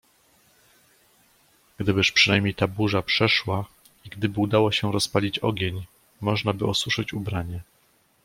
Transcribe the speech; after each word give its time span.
Gdybyż 1.77 2.11
przynajmniej 2.11 2.55
ta 2.55 2.67
burza 2.67 3.01
przeszła 3.01 3.65
i 4.05 4.09
gdyby 4.09 4.39
udało 4.41 4.71
się 4.71 4.91
rozpalić 4.91 5.39
ogień, 5.39 5.85
możnaby 6.21 6.65
osuszyć 6.67 7.13
ubranie! 7.13 7.61